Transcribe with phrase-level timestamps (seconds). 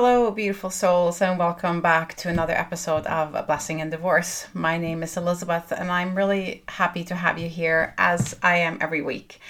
[0.00, 4.46] Hello, beautiful souls, and welcome back to another episode of A Blessing in Divorce.
[4.54, 8.78] My name is Elizabeth, and I'm really happy to have you here as I am
[8.80, 9.40] every week.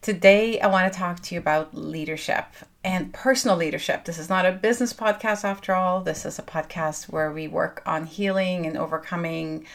[0.00, 2.44] Today, I want to talk to you about leadership
[2.84, 4.04] and personal leadership.
[4.04, 6.00] This is not a business podcast after all.
[6.00, 9.66] This is a podcast where we work on healing and overcoming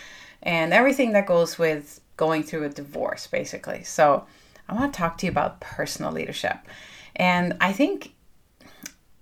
[0.42, 3.84] and everything that goes with going through a divorce, basically.
[3.84, 4.26] So,
[4.70, 6.60] I want to talk to you about personal leadership.
[7.14, 8.13] And I think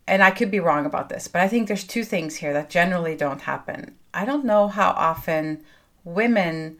[0.07, 2.69] and I could be wrong about this, but I think there's two things here that
[2.69, 3.95] generally don't happen.
[4.13, 5.63] I don't know how often
[6.03, 6.77] women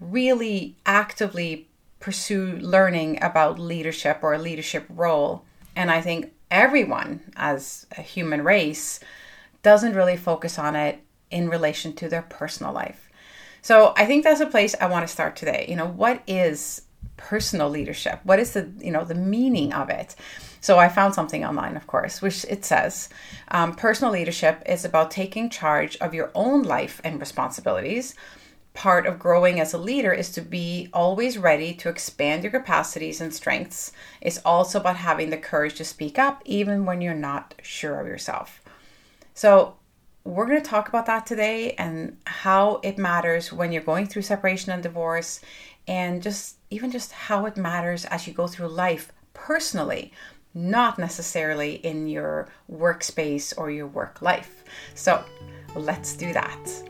[0.00, 1.68] really actively
[2.00, 5.44] pursue learning about leadership or a leadership role.
[5.74, 9.00] And I think everyone, as a human race,
[9.62, 11.00] doesn't really focus on it
[11.30, 13.10] in relation to their personal life.
[13.62, 15.66] So I think that's a place I want to start today.
[15.68, 16.82] You know, what is
[17.16, 18.20] personal leadership?
[18.22, 20.14] What is the, you know, the meaning of it?
[20.66, 23.08] So I found something online, of course, which it says
[23.52, 28.16] um, personal leadership is about taking charge of your own life and responsibilities.
[28.74, 33.20] Part of growing as a leader is to be always ready to expand your capacities
[33.20, 33.92] and strengths.
[34.20, 38.08] It's also about having the courage to speak up, even when you're not sure of
[38.08, 38.60] yourself.
[39.34, 39.76] So,
[40.24, 44.22] we're going to talk about that today and how it matters when you're going through
[44.22, 45.40] separation and divorce,
[45.86, 50.12] and just even just how it matters as you go through life personally
[50.56, 54.64] not necessarily in your workspace or your work life.
[54.94, 55.22] So
[55.74, 56.82] let's do that.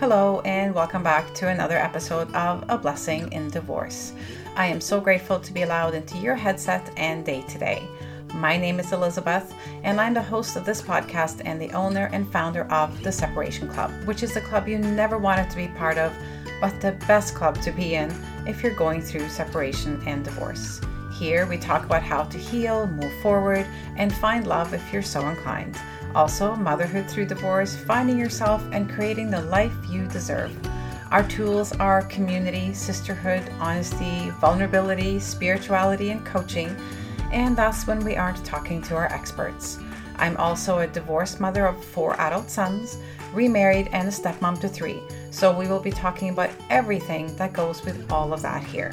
[0.00, 4.12] Hello, and welcome back to another episode of A Blessing in Divorce.
[4.56, 7.86] I am so grateful to be allowed into your headset and day today.
[8.34, 12.30] My name is Elizabeth, and I'm the host of this podcast and the owner and
[12.30, 15.96] founder of the Separation Club, which is the club you never wanted to be part
[15.96, 16.12] of,
[16.60, 18.12] but the best club to be in
[18.46, 20.80] if you're going through separation and divorce.
[21.18, 25.26] Here, we talk about how to heal, move forward, and find love if you're so
[25.28, 25.78] inclined.
[26.14, 30.54] Also, motherhood through divorce, finding yourself, and creating the life you deserve.
[31.10, 36.76] Our tools are community, sisterhood, honesty, vulnerability, spirituality, and coaching.
[37.32, 39.78] And that's when we aren't talking to our experts.
[40.16, 42.98] I'm also a divorced mother of four adult sons,
[43.32, 45.00] remarried, and a stepmom to three.
[45.30, 48.92] So we will be talking about everything that goes with all of that here.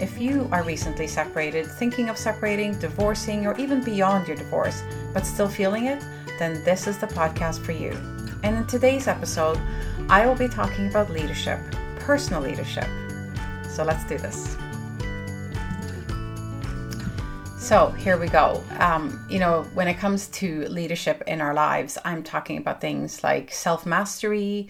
[0.00, 5.26] If you are recently separated, thinking of separating, divorcing, or even beyond your divorce, but
[5.26, 6.02] still feeling it,
[6.38, 7.90] then this is the podcast for you.
[8.42, 9.60] And in today's episode,
[10.08, 11.60] I will be talking about leadership,
[11.98, 12.86] personal leadership.
[13.68, 14.56] So let's do this.
[17.58, 18.64] So here we go.
[18.78, 23.22] Um, you know, when it comes to leadership in our lives, I'm talking about things
[23.22, 24.68] like self mastery,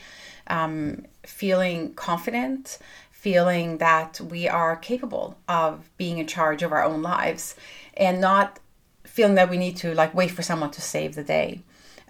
[0.49, 2.79] um, feeling confident,
[3.21, 7.55] feeling that we are capable of being in charge of our own lives
[7.95, 8.59] and not
[9.05, 11.61] feeling that we need to like wait for someone to save the day.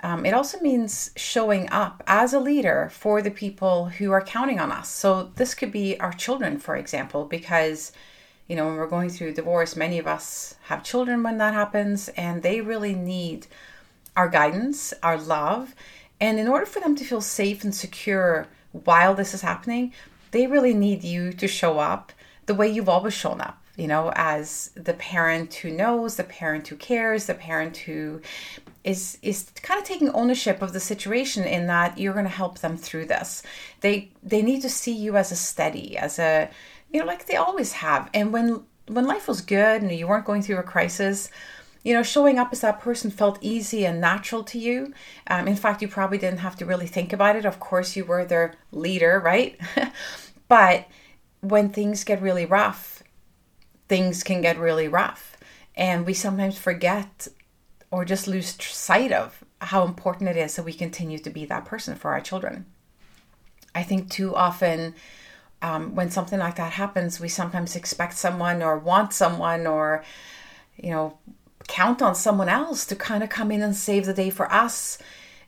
[0.04, 4.60] Um, it also means showing up as a leader for the people who are counting
[4.60, 4.88] on us.
[4.88, 7.91] So this could be our children, for example, because
[8.47, 12.09] you know when we're going through divorce, many of us have children when that happens,
[12.10, 13.48] and they really need
[14.16, 15.75] our guidance, our love,
[16.21, 19.92] and in order for them to feel safe and secure while this is happening,
[20.30, 22.12] they really need you to show up
[22.46, 26.66] the way you've always shown up you know as the parent who knows the parent
[26.68, 28.20] who cares the parent who
[28.84, 32.58] is is kind of taking ownership of the situation in that you're going to help
[32.60, 33.42] them through this.
[33.80, 36.50] They they need to see you as a steady as a
[36.91, 38.08] you know like they always have.
[38.14, 41.30] And when when life was good and you weren't going through a crisis
[41.82, 44.92] you know, showing up as that person felt easy and natural to you.
[45.26, 47.44] Um, in fact, you probably didn't have to really think about it.
[47.44, 49.58] Of course, you were their leader, right?
[50.48, 50.86] but
[51.41, 53.02] when things get really rough,
[53.88, 55.36] things can get really rough.
[55.74, 57.28] And we sometimes forget
[57.91, 61.64] or just lose sight of how important it is that we continue to be that
[61.64, 62.66] person for our children.
[63.74, 64.94] I think too often
[65.62, 70.04] um, when something like that happens, we sometimes expect someone or want someone or,
[70.76, 71.18] you know,
[71.70, 74.98] count on someone else to kind of come in and save the day for us.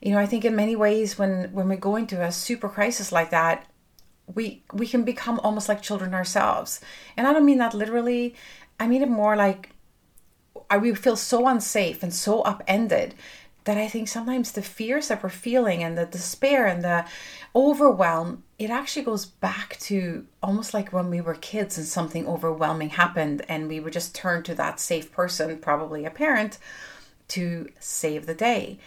[0.01, 3.11] You know, I think in many ways when when we go into a super crisis
[3.11, 3.67] like that,
[4.33, 6.81] we we can become almost like children ourselves.
[7.17, 8.35] And I don't mean that literally.
[8.79, 9.71] I mean it more like
[10.81, 13.15] we feel so unsafe and so upended
[13.65, 17.05] that I think sometimes the fears that we're feeling and the despair and the
[17.55, 22.91] overwhelm, it actually goes back to almost like when we were kids and something overwhelming
[22.91, 26.57] happened and we would just turn to that safe person, probably a parent,
[27.27, 28.79] to save the day.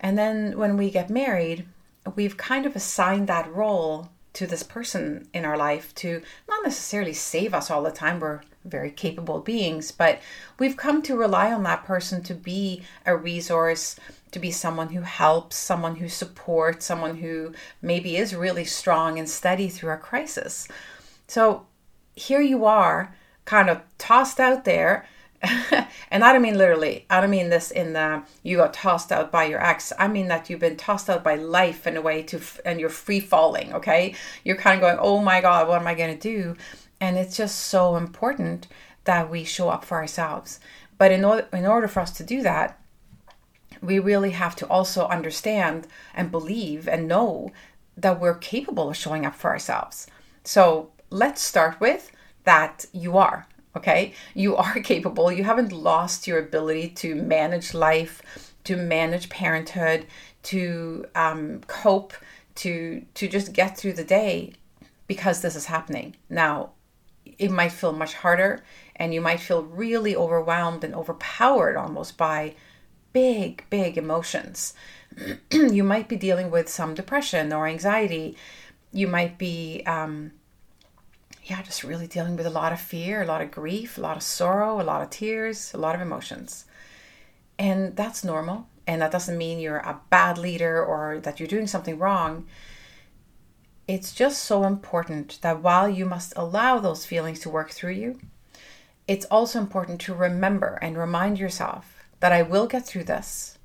[0.00, 1.66] And then when we get married,
[2.14, 7.12] we've kind of assigned that role to this person in our life to not necessarily
[7.12, 8.20] save us all the time.
[8.20, 10.20] We're very capable beings, but
[10.58, 13.96] we've come to rely on that person to be a resource,
[14.32, 19.28] to be someone who helps, someone who supports, someone who maybe is really strong and
[19.28, 20.68] steady through a crisis.
[21.26, 21.66] So
[22.14, 23.14] here you are,
[23.44, 25.06] kind of tossed out there.
[26.10, 27.06] and I don't mean literally.
[27.08, 29.92] I don't mean this in the you got tossed out by your ex.
[29.96, 32.88] I mean that you've been tossed out by life in a way to, and you're
[32.88, 33.72] free falling.
[33.72, 36.56] Okay, you're kind of going, oh my god, what am I going to do?
[37.00, 38.66] And it's just so important
[39.04, 40.60] that we show up for ourselves.
[40.98, 42.78] But in order, in order for us to do that,
[43.80, 47.52] we really have to also understand and believe and know
[47.96, 50.06] that we're capable of showing up for ourselves.
[50.44, 52.10] So let's start with
[52.44, 53.46] that you are.
[53.76, 55.30] Okay, you are capable.
[55.30, 58.22] You haven't lost your ability to manage life,
[58.64, 60.06] to manage parenthood,
[60.44, 62.14] to um, cope,
[62.56, 64.52] to to just get through the day
[65.06, 66.16] because this is happening.
[66.28, 66.70] Now,
[67.38, 68.62] it might feel much harder,
[68.96, 72.54] and you might feel really overwhelmed and overpowered almost by
[73.12, 74.74] big, big emotions.
[75.50, 78.36] you might be dealing with some depression or anxiety.
[78.92, 80.32] You might be um,
[81.48, 84.16] yeah, just really dealing with a lot of fear, a lot of grief, a lot
[84.16, 86.66] of sorrow, a lot of tears, a lot of emotions.
[87.58, 88.68] And that's normal.
[88.86, 92.46] And that doesn't mean you're a bad leader or that you're doing something wrong.
[93.88, 98.20] It's just so important that while you must allow those feelings to work through you,
[99.08, 103.58] it's also important to remember and remind yourself that I will get through this,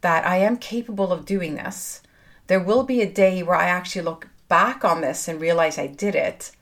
[0.00, 2.00] that I am capable of doing this.
[2.46, 5.88] There will be a day where I actually look back on this and realize I
[5.88, 6.52] did it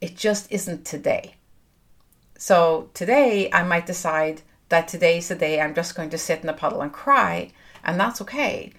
[0.00, 1.34] it just isn't today.
[2.38, 6.46] So today I might decide that today's the day I'm just going to sit in
[6.46, 7.50] the puddle and cry,
[7.84, 8.72] and that's okay.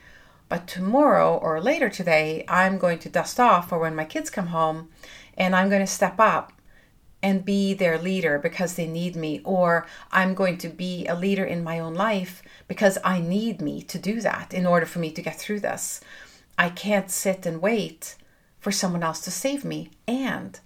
[0.52, 4.48] But tomorrow or later today, I'm going to dust off, or when my kids come
[4.48, 4.90] home,
[5.38, 6.52] and I'm going to step up
[7.24, 11.46] and be their leader because they need me, or I'm going to be a leader
[11.46, 15.12] in my own life because I need me to do that in order for me
[15.12, 16.02] to get through this.
[16.58, 18.18] I can't sit and wait
[18.60, 19.90] for someone else to save me.
[20.06, 20.60] And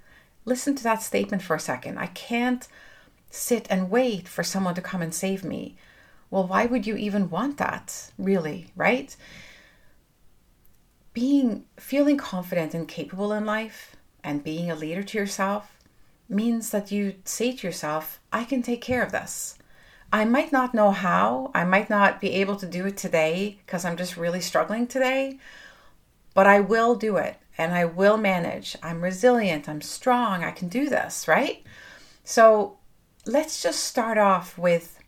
[0.45, 1.97] Listen to that statement for a second.
[1.97, 2.67] I can't
[3.31, 5.75] sit and wait for someone to come and save me.
[6.29, 9.15] Well, why would you even want that, really, right?
[11.15, 15.79] Being feeling confident and capable in life and being a leader to yourself
[16.27, 19.57] means that you say to yourself, I can take care of this.
[20.11, 23.85] I might not know how, I might not be able to do it today because
[23.85, 25.39] I'm just really struggling today,
[26.33, 28.75] but I will do it and I will manage.
[28.83, 31.63] I'm resilient, I'm strong, I can do this, right?
[32.25, 32.77] So
[33.25, 34.99] let's just start off with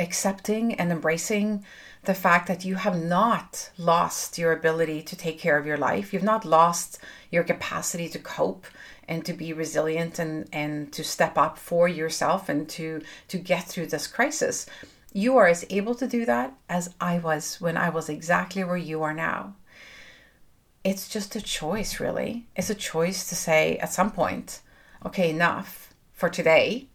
[0.00, 1.64] accepting and embracing
[2.04, 6.12] the fact that you have not lost your ability to take care of your life.
[6.12, 6.98] You've not lost
[7.30, 8.66] your capacity to cope
[9.06, 13.64] and to be resilient and, and to step up for yourself and to, to get
[13.64, 14.66] through this crisis.
[15.12, 18.76] You are as able to do that as I was when I was exactly where
[18.76, 19.54] you are now
[20.84, 22.46] it's just a choice, really.
[22.56, 24.60] It's a choice to say at some point,
[25.04, 26.88] okay, enough for today.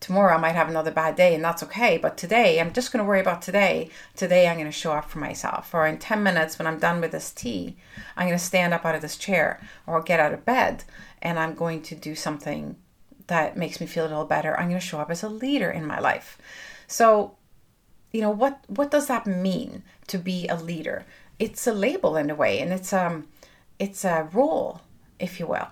[0.00, 1.98] Tomorrow I might have another bad day, and that's okay.
[1.98, 3.90] But today, I'm just going to worry about today.
[4.14, 5.74] Today, I'm going to show up for myself.
[5.74, 7.76] Or in 10 minutes, when I'm done with this tea,
[8.16, 10.84] I'm going to stand up out of this chair or get out of bed
[11.22, 12.76] and I'm going to do something
[13.26, 14.56] that makes me feel a little better.
[14.56, 16.38] I'm going to show up as a leader in my life.
[16.86, 17.36] So,
[18.12, 21.04] you know, what, what does that mean to be a leader?
[21.38, 23.26] it's a label in a way and it's um
[23.78, 24.80] it's a role
[25.18, 25.68] if you will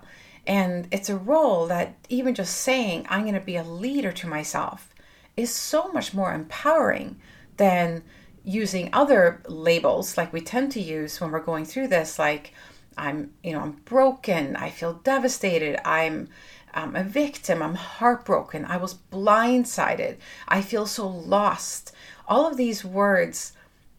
[0.47, 4.27] and it's a role that even just saying i'm going to be a leader to
[4.27, 4.93] myself
[5.35, 7.17] is so much more empowering
[7.57, 8.03] than
[8.43, 12.53] using other labels like we tend to use when we're going through this like
[12.97, 16.29] i'm you know i'm broken i feel devastated i'm
[16.75, 17.63] I'm a victim.
[17.63, 18.65] I'm heartbroken.
[18.65, 20.17] I was blindsided.
[20.47, 21.93] I feel so lost.
[22.27, 23.53] All of these words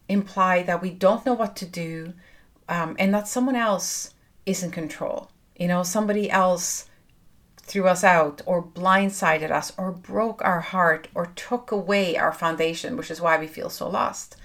[0.09, 2.13] imply that we don't know what to do
[2.69, 4.13] um, and that someone else
[4.45, 5.31] is in control.
[5.57, 6.87] You know, somebody else
[7.57, 12.97] threw us out or blindsided us or broke our heart or took away our foundation,
[12.97, 14.37] which is why we feel so lost.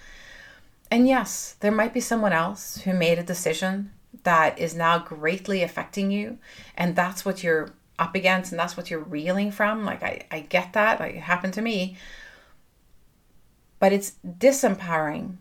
[0.89, 3.91] And yes, there might be someone else who made a decision
[4.23, 6.37] that is now greatly affecting you,
[6.75, 9.85] and that's what you're up against and that's what you're reeling from.
[9.85, 11.97] Like, I, I get that, like, it happened to me.
[13.79, 15.37] But it's disempowering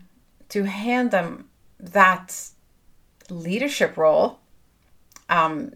[0.49, 1.49] to hand them
[1.79, 2.49] that
[3.29, 4.40] leadership role
[5.31, 5.73] um,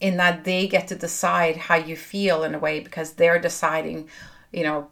[0.00, 4.08] in that they get to decide how you feel in a way because they're deciding,
[4.52, 4.88] you know,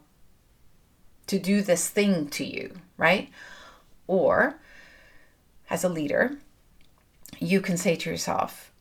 [1.27, 3.29] to do this thing to you, right?
[4.05, 4.59] Or
[5.69, 6.37] as a leader,
[7.39, 8.71] you can say to yourself,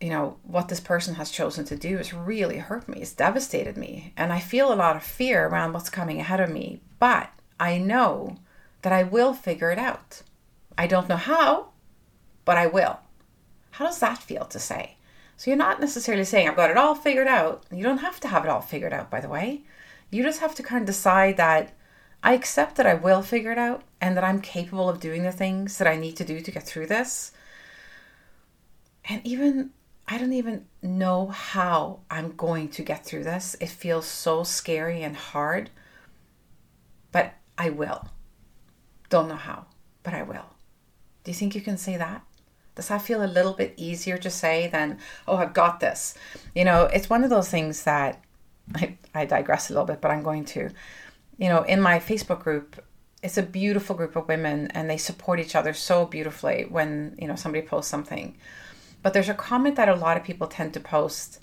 [0.00, 3.00] you know, what this person has chosen to do has really hurt me.
[3.00, 4.12] It's devastated me.
[4.16, 6.80] And I feel a lot of fear around what's coming ahead of me.
[6.98, 8.38] But I know
[8.80, 10.22] that I will figure it out.
[10.76, 11.68] I don't know how,
[12.44, 12.98] but I will.
[13.72, 14.96] How does that feel to say?
[15.36, 17.64] So you're not necessarily saying, I've got it all figured out.
[17.72, 19.62] You don't have to have it all figured out, by the way.
[20.10, 21.74] You just have to kind of decide that
[22.22, 25.32] I accept that I will figure it out and that I'm capable of doing the
[25.32, 27.32] things that I need to do to get through this.
[29.08, 29.70] And even,
[30.06, 33.56] I don't even know how I'm going to get through this.
[33.58, 35.70] It feels so scary and hard,
[37.10, 38.08] but I will.
[39.08, 39.64] Don't know how,
[40.02, 40.54] but I will.
[41.24, 42.22] Do you think you can say that?
[42.74, 44.98] Does that feel a little bit easier to say than,
[45.28, 46.14] oh, I've got this?
[46.54, 48.22] You know, it's one of those things that
[48.74, 50.70] I, I digress a little bit, but I'm going to.
[51.38, 52.82] You know, in my Facebook group,
[53.22, 57.26] it's a beautiful group of women and they support each other so beautifully when, you
[57.26, 58.36] know, somebody posts something.
[59.02, 61.40] But there's a comment that a lot of people tend to post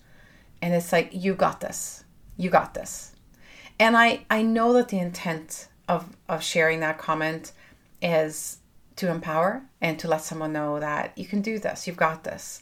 [0.61, 2.03] and it's like, you got this.
[2.37, 3.13] You got this.
[3.79, 7.53] And I, I know that the intent of, of sharing that comment
[8.01, 8.58] is
[8.99, 12.61] to empower and to let someone know that you can do this, you've got this.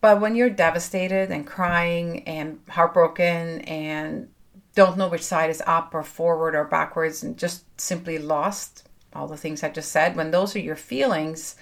[0.00, 4.28] But when you're devastated and crying and heartbroken and
[4.74, 9.28] don't know which side is up or forward or backwards and just simply lost, all
[9.28, 11.56] the things I just said, when those are your feelings,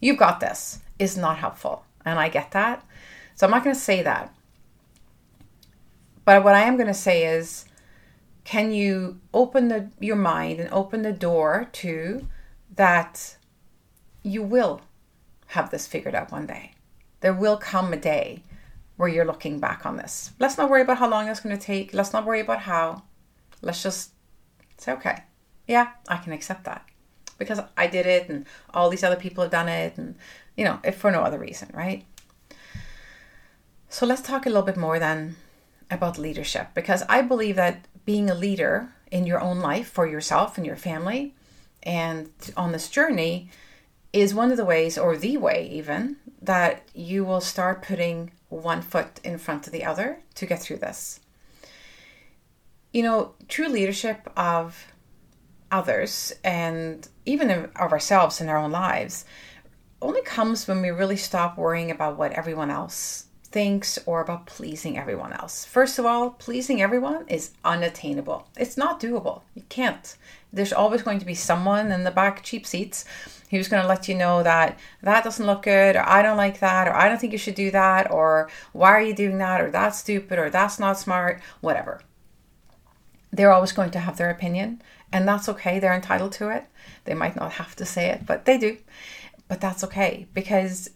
[0.00, 1.86] you've got this, is not helpful.
[2.04, 2.84] And I get that.
[3.34, 4.34] So I'm not going to say that.
[6.26, 7.64] But what I am going to say is
[8.44, 12.26] can you open the, your mind and open the door to
[12.74, 13.37] that
[14.28, 14.82] you will
[15.48, 16.72] have this figured out one day.
[17.20, 18.42] There will come a day
[18.96, 20.32] where you're looking back on this.
[20.38, 21.94] Let's not worry about how long it's going to take.
[21.94, 23.02] Let's not worry about how.
[23.62, 24.12] Let's just
[24.76, 25.22] say, okay,
[25.66, 26.84] yeah, I can accept that
[27.38, 30.16] because I did it and all these other people have done it and,
[30.56, 32.04] you know, if for no other reason, right?
[33.88, 35.36] So let's talk a little bit more then
[35.90, 40.56] about leadership because I believe that being a leader in your own life for yourself
[40.56, 41.34] and your family
[41.82, 43.48] and on this journey
[44.12, 48.80] is one of the ways, or the way even, that you will start putting one
[48.80, 51.20] foot in front of the other to get through this.
[52.92, 54.92] You know, true leadership of
[55.70, 59.26] others and even of ourselves in our own lives
[60.00, 64.98] only comes when we really stop worrying about what everyone else thinks or about pleasing
[64.98, 65.64] everyone else.
[65.64, 68.46] First of all, pleasing everyone is unattainable.
[68.56, 69.42] It's not doable.
[69.54, 70.16] You can't.
[70.52, 73.04] There's always going to be someone in the back cheap seats
[73.50, 76.60] who's going to let you know that that doesn't look good or I don't like
[76.60, 79.60] that or I don't think you should do that or why are you doing that
[79.60, 82.00] or that's stupid or that's not smart, whatever.
[83.30, 85.78] They're always going to have their opinion and that's okay.
[85.78, 86.64] They're entitled to it.
[87.04, 88.78] They might not have to say it, but they do.
[89.48, 90.90] But that's okay because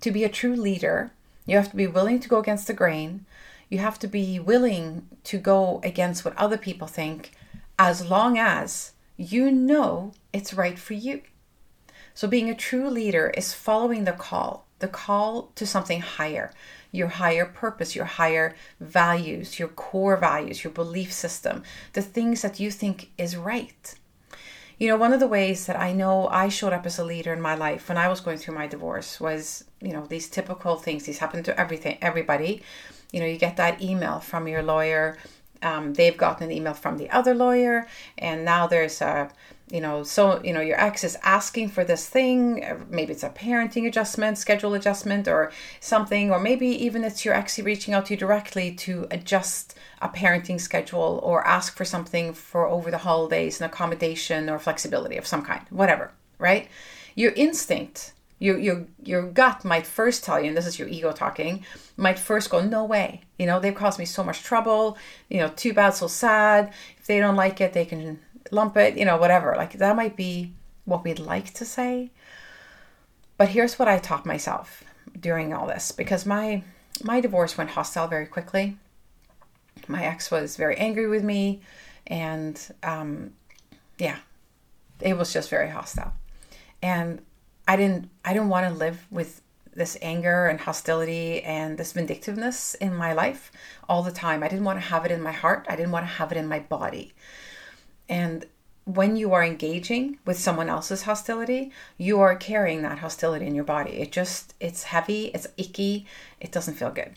[0.00, 1.10] to be a true leader,
[1.46, 3.26] you have to be willing to go against the grain.
[3.68, 7.32] You have to be willing to go against what other people think
[7.78, 11.22] as long as you know it's right for you.
[12.14, 16.52] So, being a true leader is following the call, the call to something higher,
[16.92, 21.62] your higher purpose, your higher values, your core values, your belief system,
[21.92, 23.94] the things that you think is right.
[24.78, 27.34] You know, one of the ways that I know I showed up as a leader
[27.34, 30.76] in my life when I was going through my divorce was, you know, these typical
[30.76, 31.04] things.
[31.04, 32.62] These happen to everything, everybody.
[33.12, 35.18] You know, you get that email from your lawyer.
[35.62, 37.86] Um, they've gotten an email from the other lawyer,
[38.16, 39.30] and now there's a
[39.70, 42.64] you know, so, you know, your ex is asking for this thing.
[42.90, 46.32] Maybe it's a parenting adjustment, schedule adjustment, or something.
[46.32, 50.60] Or maybe even it's your ex reaching out to you directly to adjust a parenting
[50.60, 55.42] schedule or ask for something for over the holidays, an accommodation or flexibility of some
[55.42, 56.68] kind, whatever, right?
[57.14, 61.12] Your instinct, your, your, your gut might first tell you, and this is your ego
[61.12, 61.64] talking,
[61.96, 63.20] might first go, no way.
[63.38, 64.96] You know, they've caused me so much trouble.
[65.28, 66.72] You know, too bad, so sad.
[66.98, 68.18] If they don't like it, they can
[68.50, 69.54] lump it, you know, whatever.
[69.56, 70.52] Like that might be
[70.84, 72.10] what we'd like to say.
[73.36, 74.84] But here's what I taught myself
[75.18, 76.62] during all this because my
[77.02, 78.76] my divorce went hostile very quickly.
[79.88, 81.60] My ex was very angry with me,
[82.06, 83.32] and um,
[83.98, 84.18] yeah,
[85.00, 86.12] it was just very hostile.
[86.82, 87.22] And
[87.66, 89.40] I didn't I didn't want to live with
[89.74, 93.52] this anger and hostility and this vindictiveness in my life
[93.88, 94.42] all the time.
[94.42, 95.66] I didn't want to have it in my heart.
[95.68, 97.14] I didn't want to have it in my body.
[98.10, 98.44] And
[98.84, 103.64] when you are engaging with someone else's hostility, you are carrying that hostility in your
[103.64, 103.92] body.
[103.92, 106.06] It just, it's heavy, it's icky,
[106.40, 107.12] it doesn't feel good.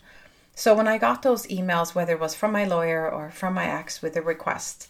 [0.54, 3.66] So when I got those emails, whether it was from my lawyer or from my
[3.66, 4.88] ex with a request,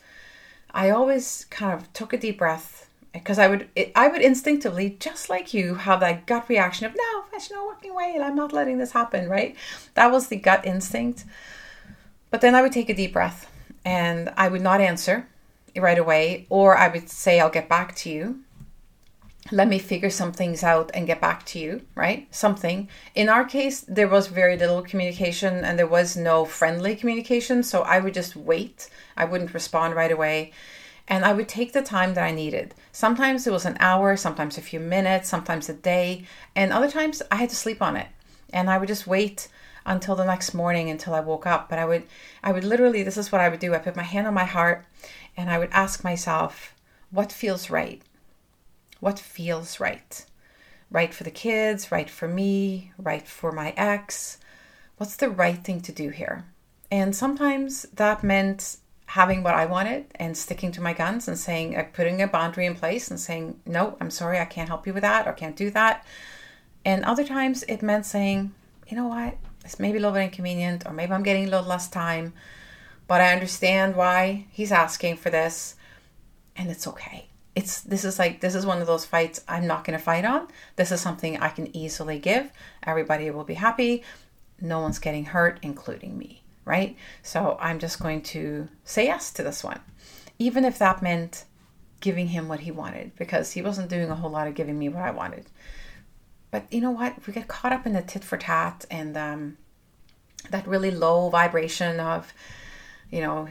[0.73, 4.96] I always kind of took a deep breath because I would it, I would instinctively,
[5.00, 8.52] just like you, have that gut reaction of no, there's no walking away, I'm not
[8.52, 9.56] letting this happen, right?
[9.94, 11.25] That was the gut instinct.
[12.30, 13.50] But then I would take a deep breath
[13.87, 15.28] and I would not answer
[15.76, 18.40] right away, or I would say I'll get back to you.
[19.52, 22.26] Let me figure some things out and get back to you, right?
[22.35, 22.88] Something.
[23.14, 27.62] In our case, there was very little communication and there was no friendly communication.
[27.62, 28.88] So I would just wait.
[29.19, 30.52] I wouldn't respond right away
[31.07, 32.75] and I would take the time that I needed.
[32.93, 36.25] Sometimes it was an hour, sometimes a few minutes, sometimes a day,
[36.57, 38.07] and other times I had to sleep on it.
[38.52, 39.49] And I would just wait
[39.85, 41.69] until the next morning until I woke up.
[41.69, 42.04] But I would
[42.43, 43.75] I would literally this is what I would do.
[43.75, 44.87] I put my hand on my heart
[45.36, 46.74] and I would ask myself,
[47.10, 48.02] what feels right?
[49.00, 50.24] What feels right?
[50.90, 54.38] Right for the kids, right for me, right for my ex.
[54.96, 56.44] What's the right thing to do here?
[56.90, 58.76] And sometimes that meant
[59.06, 62.66] having what I wanted and sticking to my guns and saying, uh, putting a boundary
[62.66, 65.56] in place and saying, no, I'm sorry, I can't help you with that or can't
[65.56, 66.06] do that.
[66.84, 68.52] And other times it meant saying,
[68.88, 71.66] you know what, it's maybe a little bit inconvenient or maybe I'm getting a little
[71.66, 72.32] less time,
[73.06, 75.76] but I understand why he's asking for this
[76.56, 77.28] and it's okay.
[77.54, 80.25] It's this is like this is one of those fights I'm not going to fight
[80.25, 80.49] on.
[80.76, 82.50] This is something I can easily give.
[82.82, 84.02] Everybody will be happy.
[84.61, 86.96] No one's getting hurt including me right?
[87.23, 89.80] So I'm just going to say yes to this one,
[90.38, 91.44] even if that meant
[92.00, 94.88] giving him what he wanted, because he wasn't doing a whole lot of giving me
[94.88, 95.46] what I wanted.
[96.50, 97.26] But you know what?
[97.26, 99.56] We get caught up in the tit for tat and um,
[100.50, 102.32] that really low vibration of,
[103.11, 103.49] you know,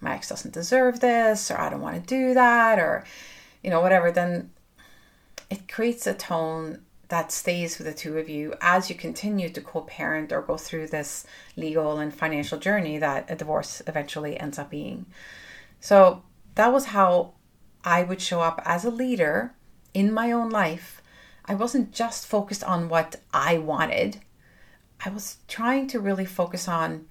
[0.00, 3.04] my ex doesn't deserve this, or I don't want to do that, or,
[3.62, 4.10] you know, whatever.
[4.10, 4.50] Then
[5.50, 9.60] it creates a tone that stays with the two of you as you continue to
[9.60, 11.26] co parent or go through this
[11.56, 15.06] legal and financial journey that a divorce eventually ends up being.
[15.80, 16.22] So
[16.54, 17.34] that was how
[17.82, 19.54] I would show up as a leader
[19.94, 21.00] in my own life.
[21.46, 24.20] I wasn't just focused on what I wanted,
[25.04, 27.06] I was trying to really focus on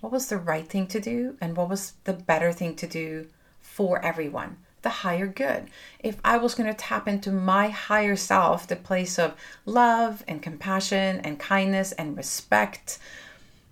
[0.00, 3.26] what was the right thing to do and what was the better thing to do
[3.60, 5.68] for everyone the higher good.
[5.98, 10.40] If I was going to tap into my higher self, the place of love and
[10.40, 13.00] compassion and kindness and respect,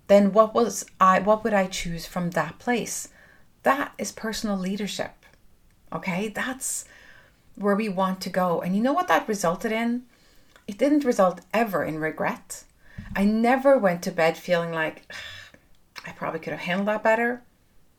[0.09, 3.11] then what was I what would I choose from that place?
[3.63, 5.13] That is personal leadership.
[5.93, 6.31] Okay?
[6.31, 6.85] That's
[7.55, 8.61] where we want to go.
[8.61, 10.03] And you know what that resulted in?
[10.67, 12.65] It didn't result ever in regret.
[13.15, 15.07] I never went to bed feeling like
[16.07, 17.43] I probably could have handled that better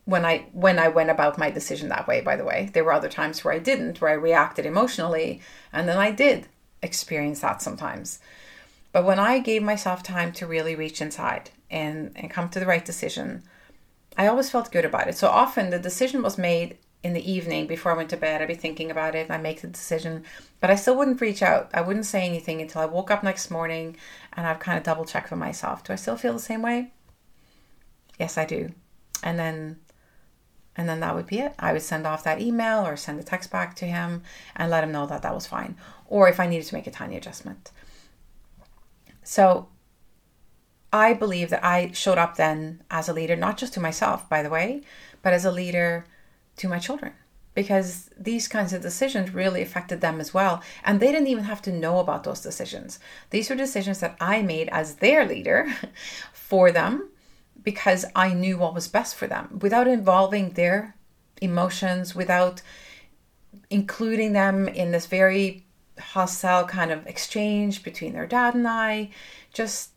[0.06, 2.70] when I when I went about my decision that way, by the way.
[2.74, 5.42] There were other times where I didn't, where I reacted emotionally,
[5.74, 6.48] and then I did
[6.82, 8.20] experience that sometimes.
[8.92, 12.66] But when I gave myself time to really reach inside and, and come to the
[12.66, 13.44] right decision,
[14.18, 15.18] I always felt good about it.
[15.18, 18.42] So often the decision was made in the evening before I went to bed.
[18.42, 20.24] I'd be thinking about it, I make the decision,
[20.62, 21.70] but I still wouldn't reach out.
[21.74, 23.98] I wouldn't say anything until I woke up next morning
[24.34, 25.84] and I've kind of double checked for myself.
[25.84, 26.92] Do I still feel the same way?
[28.20, 28.72] Yes, I do.
[29.24, 29.78] And then
[30.76, 31.54] and then that would be it.
[31.58, 34.24] I would send off that email or send a text back to him
[34.56, 35.78] and let him know that that was fine.
[36.08, 37.72] Or if I needed to make a tiny adjustment.
[39.24, 39.70] So
[40.92, 44.44] I believe that I showed up then as a leader, not just to myself, by
[44.44, 44.82] the way,
[45.22, 46.06] but as a leader
[46.58, 47.14] to my children.
[47.54, 50.62] Because these kinds of decisions really affected them as well.
[50.84, 53.00] And they didn't even have to know about those decisions.
[53.30, 55.74] These were decisions that I made as their leader
[56.34, 57.10] for them
[57.66, 60.96] because I knew what was best for them without involving their
[61.42, 62.62] emotions, without
[63.70, 65.66] including them in this very
[66.00, 69.10] hostile kind of exchange between their dad and I.
[69.52, 69.90] Just,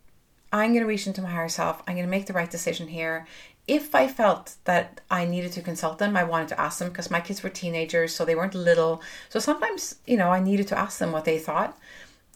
[0.52, 1.82] I'm going to reach into my higher self.
[1.86, 3.26] I'm going to make the right decision here.
[3.66, 7.10] If I felt that I needed to consult them, I wanted to ask them because
[7.10, 9.02] my kids were teenagers, so they weren't little.
[9.28, 11.76] So sometimes, you know, I needed to ask them what they thought,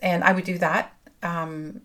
[0.02, 0.92] and I would do that.
[1.22, 1.80] Um,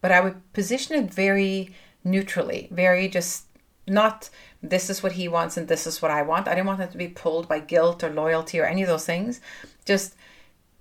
[0.00, 1.74] but I would position it very
[2.06, 3.44] neutrally, very just
[3.86, 4.30] not
[4.62, 6.48] this is what he wants and this is what I want.
[6.48, 9.04] I didn't want them to be pulled by guilt or loyalty or any of those
[9.04, 9.40] things.
[9.84, 10.14] Just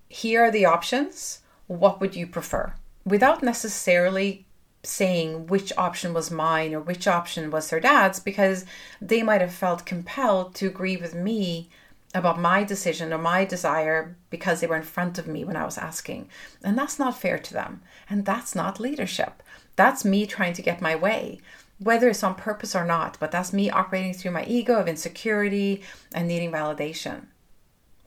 [0.07, 1.41] here are the options.
[1.67, 2.73] What would you prefer?
[3.05, 4.45] Without necessarily
[4.83, 8.65] saying which option was mine or which option was their dad's, because
[9.01, 11.69] they might have felt compelled to agree with me
[12.13, 15.65] about my decision or my desire because they were in front of me when I
[15.65, 16.29] was asking.
[16.63, 17.81] And that's not fair to them.
[18.09, 19.43] And that's not leadership.
[19.75, 21.39] That's me trying to get my way,
[21.79, 25.83] whether it's on purpose or not, but that's me operating through my ego of insecurity
[26.13, 27.25] and needing validation.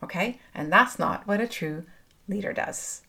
[0.03, 0.41] Okay?
[0.55, 1.85] And that's not what a true
[2.27, 3.03] leader does.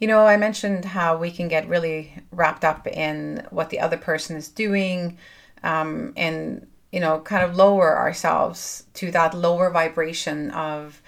[0.00, 3.98] You know, I mentioned how we can get really wrapped up in what the other
[3.98, 5.18] person is doing
[5.62, 11.02] um, and, you know, kind of lower ourselves to that lower vibration of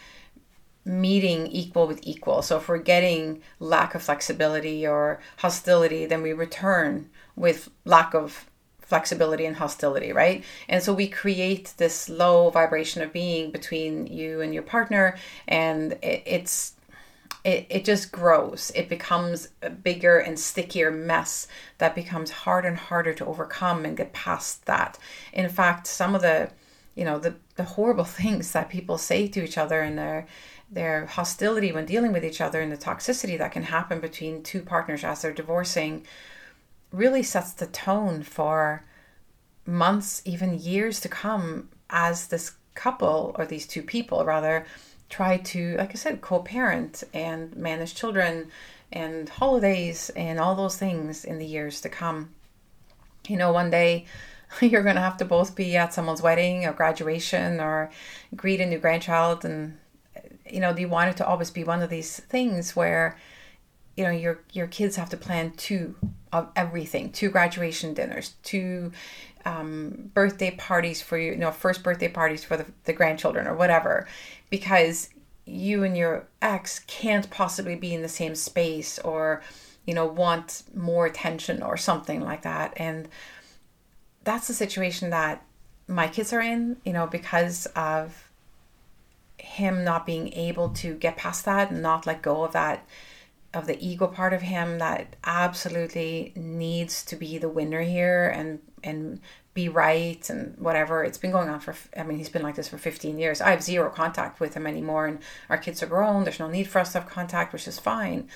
[0.85, 2.43] meeting equal with equal.
[2.43, 8.47] So if we're getting lack of flexibility or hostility, then we return with lack of
[8.81, 10.45] flexibility and hostility, right?
[10.69, 15.17] And so we create this low vibration of being between you and your partner,
[15.49, 16.75] and it's
[17.45, 18.71] it, it just grows.
[18.75, 23.97] It becomes a bigger and stickier mess that becomes harder and harder to overcome and
[23.97, 24.99] get past that.
[25.33, 26.51] In fact, some of the,
[26.95, 30.27] you know, the, the horrible things that people say to each other and their
[30.71, 34.63] their hostility when dealing with each other and the toxicity that can happen between two
[34.63, 36.03] partners as they're divorcing
[36.91, 38.83] really sets the tone for
[39.67, 44.65] months, even years to come as this couple or these two people rather
[45.13, 48.49] try to, like I said, co parent and manage children
[48.91, 52.31] and holidays and all those things in the years to come.
[53.29, 54.07] You know, one day
[54.63, 57.91] you're going to have to both be at someone's wedding or graduation or
[58.35, 59.45] greet a new grandchild.
[59.45, 59.79] And,
[60.51, 63.19] you know, do you want it to always be one of these things where,
[63.99, 65.95] you know, your, your kids have to plan two
[66.33, 68.93] of everything, two graduation dinners, two
[69.45, 73.55] um, birthday parties for you, you know, first birthday parties for the, the grandchildren or
[73.55, 74.07] whatever,
[74.51, 75.09] because
[75.45, 79.43] you and your ex can't possibly be in the same space or,
[79.87, 82.73] you know, want more attention or something like that.
[82.77, 83.09] And
[84.25, 85.45] that's the situation that
[85.89, 88.31] my kids are in, you know, because of
[89.39, 92.87] him not being able to get past that and not let go of that
[93.55, 98.61] of the ego part of him that absolutely needs to be the winner here and
[98.83, 99.21] and
[99.55, 101.05] be right and whatever.
[101.05, 103.41] It's been going on for, I mean, he's been like this for 15 years.
[103.41, 105.19] I have zero contact with him anymore, and
[105.51, 106.25] our kids are grown.
[106.25, 108.29] There's no need for us to have contact, which is fine.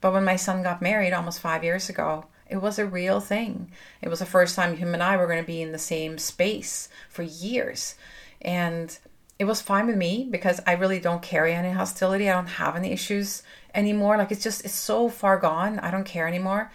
[0.00, 3.70] But when my son got married almost five years ago, it was a real thing.
[4.00, 6.16] It was the first time him and I were going to be in the same
[6.16, 7.96] space for years.
[8.40, 8.96] And
[9.38, 12.28] it was fine with me because I really don't carry any hostility.
[12.28, 13.42] I don't have any issues
[13.74, 14.16] anymore.
[14.16, 15.78] Like it's just, it's so far gone.
[15.78, 16.70] I don't care anymore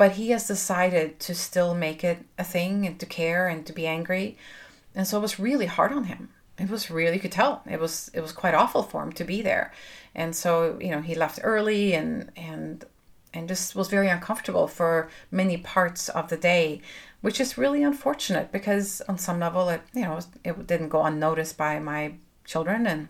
[0.00, 3.72] but he has decided to still make it a thing and to care and to
[3.74, 4.34] be angry
[4.94, 7.78] and so it was really hard on him it was really you could tell it
[7.78, 9.70] was it was quite awful for him to be there
[10.14, 12.86] and so you know he left early and and
[13.34, 16.80] and just was very uncomfortable for many parts of the day
[17.20, 21.56] which is really unfortunate because on some level it you know it didn't go unnoticed
[21.56, 23.08] by my children and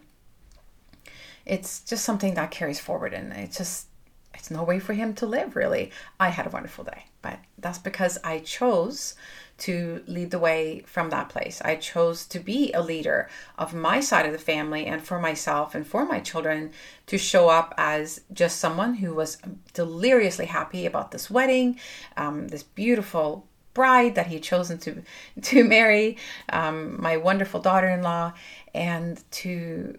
[1.46, 3.86] it's just something that carries forward and it's just
[4.34, 5.90] it's no way for him to live, really.
[6.18, 9.14] I had a wonderful day, but that's because I chose
[9.58, 11.60] to lead the way from that place.
[11.62, 15.74] I chose to be a leader of my side of the family and for myself
[15.74, 16.70] and for my children
[17.06, 19.36] to show up as just someone who was
[19.74, 21.78] deliriously happy about this wedding,
[22.16, 25.02] um, this beautiful bride that he had chosen to
[25.42, 26.16] to marry,
[26.50, 28.32] um, my wonderful daughter-in-law,
[28.74, 29.98] and to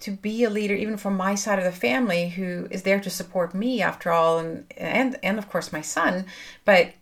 [0.00, 3.08] to be a leader even from my side of the family who is there to
[3.08, 6.26] support me after all and and and of course my son
[6.64, 6.92] but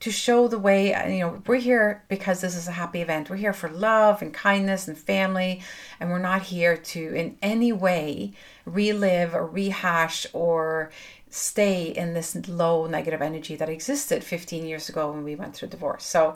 [0.00, 3.30] to show the way you know we're here because this is a happy event.
[3.30, 5.62] We're here for love and kindness and family
[6.00, 8.32] and we're not here to in any way
[8.64, 10.90] relive or rehash or
[11.36, 15.68] stay in this low negative energy that existed 15 years ago when we went through
[15.68, 16.04] divorce.
[16.04, 16.34] So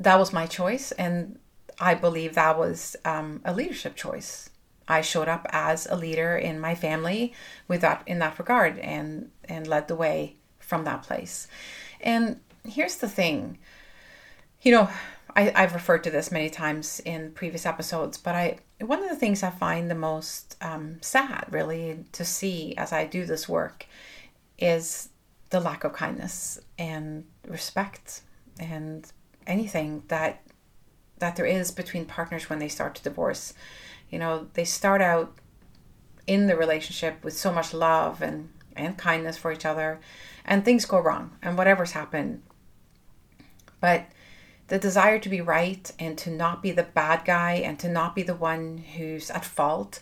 [0.00, 1.38] that was my choice and
[1.80, 4.50] i believe that was um, a leadership choice.
[4.88, 7.32] I showed up as a leader in my family
[7.68, 11.46] with that in that regard and and led the way from that place.
[12.00, 13.58] And here's the thing,
[14.60, 14.90] you know,
[15.34, 19.16] I, I've referred to this many times in previous episodes, but I one of the
[19.16, 23.86] things I find the most um, sad, really, to see as I do this work,
[24.58, 25.08] is
[25.50, 28.22] the lack of kindness and respect
[28.58, 29.10] and
[29.46, 30.42] anything that
[31.18, 33.54] that there is between partners when they start to divorce.
[34.10, 35.34] You know they start out
[36.26, 40.00] in the relationship with so much love and and kindness for each other
[40.44, 42.42] and things go wrong and whatever's happened.
[43.80, 44.06] But
[44.72, 48.14] the desire to be right and to not be the bad guy and to not
[48.14, 50.00] be the one who's at fault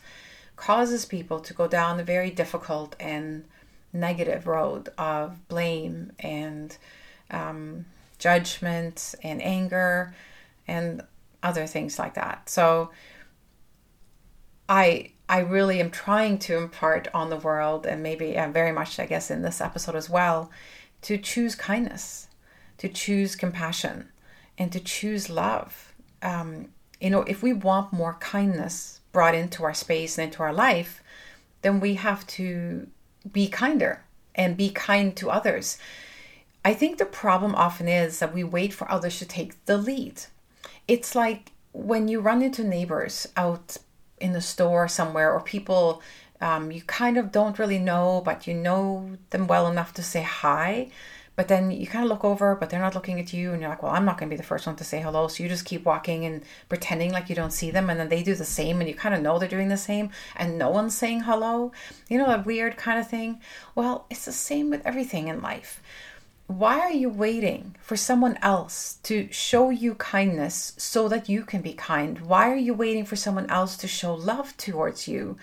[0.55, 3.43] causes people to go down a very difficult and
[3.91, 6.77] negative road of blame and
[7.31, 7.83] um,
[8.17, 10.15] judgment and anger
[10.69, 11.01] and
[11.43, 12.47] other things like that.
[12.47, 12.91] So
[14.69, 18.99] I I really am trying to impart on the world, and maybe uh, very much,
[18.99, 20.49] I guess, in this episode as well,
[21.01, 22.29] to choose kindness,
[22.77, 24.10] to choose compassion,
[24.61, 25.91] and to choose love.
[26.21, 26.67] Um,
[26.99, 31.01] you know, if we want more kindness brought into our space and into our life,
[31.63, 32.87] then we have to
[33.31, 34.03] be kinder
[34.35, 35.79] and be kind to others.
[36.63, 40.21] I think the problem often is that we wait for others to take the lead.
[40.87, 43.77] It's like when you run into neighbors out
[44.19, 46.03] in the store somewhere or people
[46.39, 50.21] um, you kind of don't really know, but you know them well enough to say
[50.21, 50.89] hi.
[51.35, 53.69] But then you kind of look over, but they're not looking at you, and you're
[53.69, 55.27] like, well, I'm not going to be the first one to say hello.
[55.27, 58.21] So you just keep walking and pretending like you don't see them, and then they
[58.21, 60.95] do the same, and you kind of know they're doing the same, and no one's
[60.95, 61.71] saying hello.
[62.09, 63.39] You know, that weird kind of thing.
[63.75, 65.81] Well, it's the same with everything in life.
[66.47, 71.61] Why are you waiting for someone else to show you kindness so that you can
[71.61, 72.19] be kind?
[72.19, 75.37] Why are you waiting for someone else to show love towards you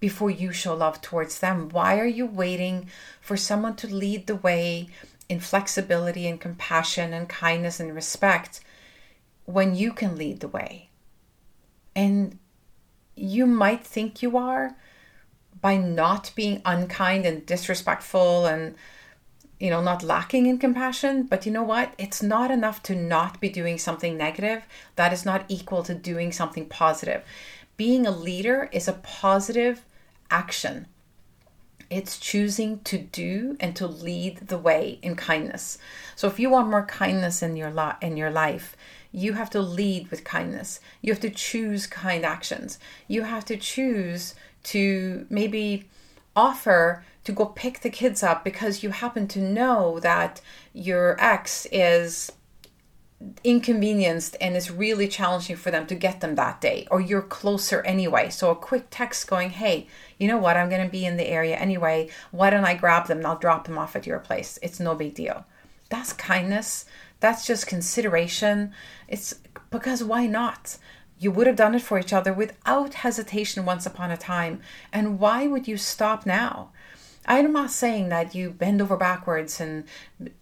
[0.00, 1.70] before you show love towards them?
[1.70, 2.90] Why are you waiting
[3.22, 4.88] for someone to lead the way
[5.28, 8.60] in flexibility and compassion and kindness and respect
[9.44, 10.88] when you can lead the way?
[11.94, 12.38] And
[13.16, 14.76] you might think you are
[15.60, 18.74] by not being unkind and disrespectful and
[19.60, 23.40] you know not lacking in compassion but you know what it's not enough to not
[23.40, 24.64] be doing something negative
[24.96, 27.22] that is not equal to doing something positive
[27.76, 29.84] being a leader is a positive
[30.30, 30.86] action.
[31.90, 35.78] It's choosing to do and to lead the way in kindness.
[36.16, 38.76] So if you want more kindness in your lot in your life,
[39.12, 40.80] you have to lead with kindness.
[41.00, 42.78] You have to choose kind actions.
[43.06, 45.88] You have to choose to maybe
[46.34, 50.40] offer to go pick the kids up because you happen to know that
[50.72, 52.32] your ex is
[53.42, 57.82] inconvenienced and it's really challenging for them to get them that day or you're closer
[57.82, 58.30] anyway.
[58.30, 59.86] So a quick text going hey
[60.18, 60.56] you know what?
[60.56, 62.08] I'm going to be in the area anyway.
[62.30, 63.18] Why don't i grab them?
[63.18, 64.58] And i'll drop them off at your place.
[64.62, 65.44] It's no big deal.
[65.88, 66.86] That's kindness.
[67.20, 68.72] That's just consideration.
[69.08, 69.34] It's
[69.70, 70.78] because why not?
[71.18, 74.60] You would have done it for each other without hesitation once upon a time.
[74.92, 76.70] And why would you stop now
[77.26, 79.84] I'm not saying that you bend over backwards and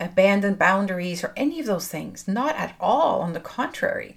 [0.01, 2.27] abandon boundaries or any of those things.
[2.27, 3.21] Not at all.
[3.21, 4.17] On the contrary.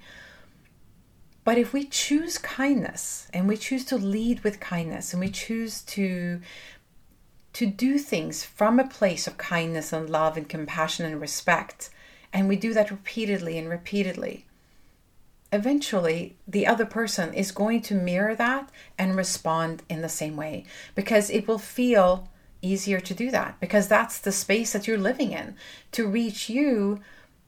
[1.44, 5.82] But if we choose kindness and we choose to lead with kindness and we choose
[5.84, 6.42] to
[7.54, 11.90] to do things from a place of kindness and love and compassion and respect,
[12.34, 14.46] and we do that repeatedly and repeatedly,
[15.54, 20.66] eventually the other person is going to mirror that and respond in the same way
[20.96, 22.28] because it will feel
[22.66, 25.56] easier to do that because that's the space that you're living in.
[25.94, 27.00] To reach you,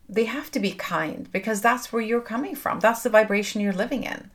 [0.10, 2.80] they have to be kind because that's where you're coming from.
[2.80, 4.30] That's the vibration you're living in.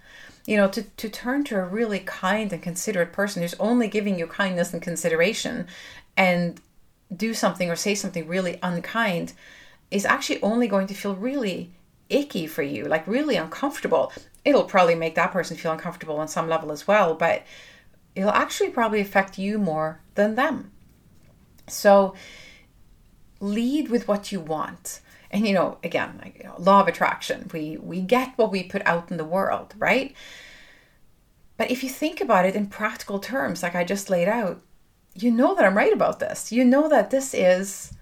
[0.47, 4.19] You know, to, to turn to a really kind and considerate person who's only giving
[4.19, 5.67] you kindness and consideration
[6.17, 6.61] and
[7.15, 9.33] do something or say something really unkind
[9.91, 11.71] is actually only going to feel really
[12.09, 14.13] icky for you, like really uncomfortable.
[14.45, 17.45] It'll probably make that person feel uncomfortable on some level as well, but
[18.15, 20.71] it'll actually probably affect you more than them.
[21.69, 22.15] So
[23.41, 25.01] lead with what you want.
[25.31, 28.63] And you know, again, like, you know, law of attraction, we we get what we
[28.63, 30.15] put out in the world, right?
[31.57, 34.61] But if you think about it in practical terms, like I just laid out,
[35.15, 36.53] you know that I'm right about this.
[36.53, 37.93] You know that this is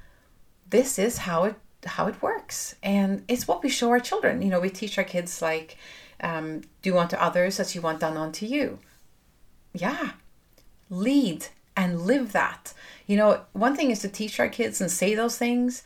[0.68, 4.42] this is how it how it works, and it's what we show our children.
[4.42, 5.76] You know, we teach our kids like,
[6.20, 8.78] um, do unto others as you want done unto you.
[9.72, 10.12] Yeah,
[10.88, 12.74] lead and live that.
[13.06, 15.82] You know, one thing is to teach our kids and say those things,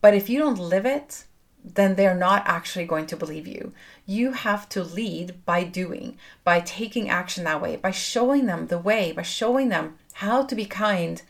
[0.00, 1.24] but if you don't live it,
[1.64, 3.72] then they're not actually going to believe you.
[4.06, 8.78] You have to lead by doing, by taking action that way, by showing them the
[8.78, 11.22] way, by showing them how to be kind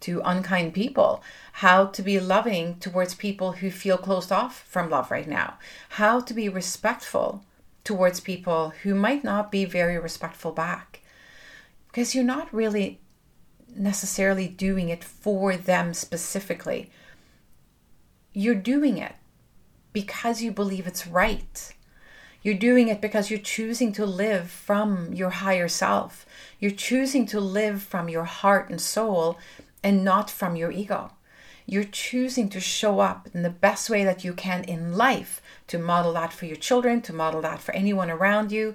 [0.00, 1.22] to unkind people,
[1.54, 5.58] how to be loving towards people who feel closed off from love right now,
[5.90, 7.44] how to be respectful
[7.84, 11.00] towards people who might not be very respectful back
[11.88, 13.00] because you're not really
[13.74, 16.90] necessarily doing it for them specifically.
[18.32, 19.14] You're doing it
[19.92, 21.72] because you believe it's right.
[22.42, 26.24] You're doing it because you're choosing to live from your higher self.
[26.58, 29.38] You're choosing to live from your heart and soul
[29.82, 31.12] and not from your ego.
[31.66, 35.78] You're choosing to show up in the best way that you can in life, to
[35.78, 38.74] model that for your children, to model that for anyone around you,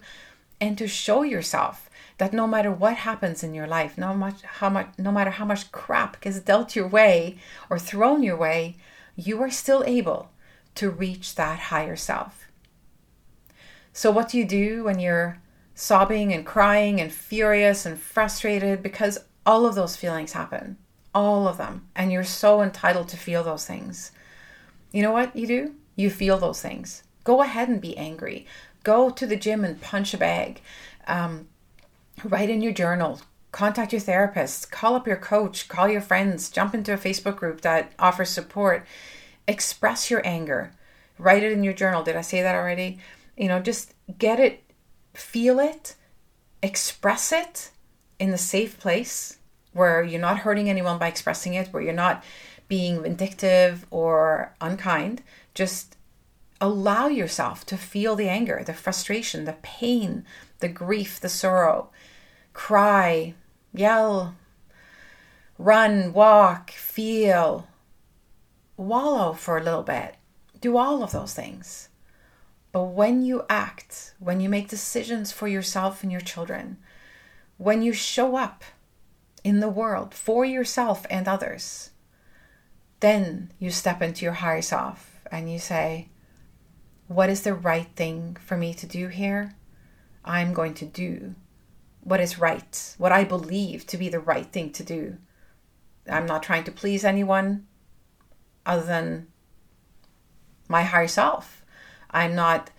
[0.61, 4.69] and to show yourself that no matter what happens in your life, no much how
[4.69, 7.37] much no matter how much crap gets dealt your way
[7.69, 8.77] or thrown your way,
[9.17, 10.31] you are still able
[10.75, 12.47] to reach that higher self.
[13.91, 15.41] So what do you do when you're
[15.73, 20.77] sobbing and crying and furious and frustrated because all of those feelings happen,
[21.13, 24.13] all of them, and you're so entitled to feel those things.
[24.93, 25.75] You know what you do?
[25.95, 27.03] You feel those things.
[27.23, 28.45] Go ahead and be angry.
[28.83, 30.61] Go to the gym and punch a bag.
[31.07, 31.47] Um,
[32.23, 36.75] write in your journal, contact your therapist, call up your coach, call your friends, jump
[36.75, 38.85] into a Facebook group that offers support.
[39.47, 40.71] Express your anger.
[41.17, 42.03] Write it in your journal.
[42.03, 42.99] Did I say that already?
[43.37, 44.63] You know, just get it,
[45.13, 45.95] feel it,
[46.61, 47.71] express it
[48.19, 49.37] in a safe place
[49.73, 52.23] where you're not hurting anyone by expressing it, where you're not
[52.67, 55.21] being vindictive or unkind.
[55.55, 55.95] Just
[56.59, 60.25] allow yourself to feel the anger, the frustration, the pain,
[60.59, 61.89] the grief, the sorrow.
[62.53, 63.33] Cry,
[63.73, 64.35] yell,
[65.57, 67.67] run, walk, feel,
[68.77, 70.15] wallow for a little bit.
[70.59, 71.89] Do all of those things.
[72.71, 76.77] But when you act, when you make decisions for yourself and your children,
[77.57, 78.65] when you show up
[79.45, 81.91] in the world for yourself and others,
[82.99, 86.09] then you step into your higher self and you say,
[87.07, 89.55] What is the right thing for me to do here?
[90.23, 91.35] I'm going to do
[92.01, 95.17] what is right, what I believe to be the right thing to do.
[96.09, 97.65] I'm not trying to please anyone
[98.65, 99.27] other than
[100.67, 101.63] my higher self.
[102.11, 102.69] I'm not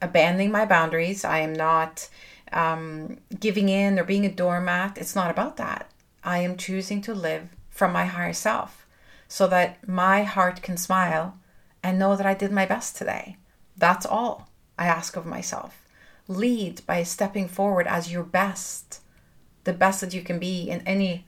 [0.00, 1.24] abandoning my boundaries.
[1.24, 2.08] I am not
[2.52, 4.98] um, giving in or being a doormat.
[4.98, 5.90] It's not about that.
[6.22, 8.86] I am choosing to live from my higher self
[9.28, 11.38] so that my heart can smile
[11.82, 13.36] and know that I did my best today.
[13.76, 15.82] That's all I ask of myself.
[16.28, 19.00] Lead by stepping forward as your best,
[19.64, 21.26] the best that you can be in any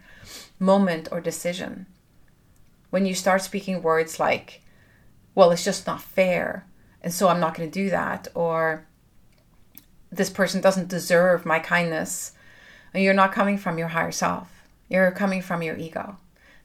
[0.59, 1.87] moment or decision.
[2.91, 4.63] When you start speaking words like,
[5.35, 6.67] well, it's just not fair,
[7.03, 8.87] and so I'm not going to do that, or
[10.11, 12.33] this person doesn't deserve my kindness,
[12.93, 14.63] and you're not coming from your higher self.
[14.89, 16.17] You're coming from your ego.